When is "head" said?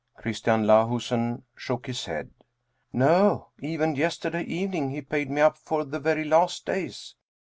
2.05-2.31